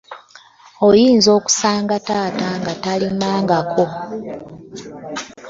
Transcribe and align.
Oyinza 0.87 1.29
okusanga 1.37 1.95
taata 2.07 2.47
nga 2.59 2.73
talimanganako. 2.83 3.85